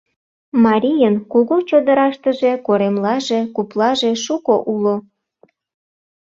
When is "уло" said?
4.73-4.95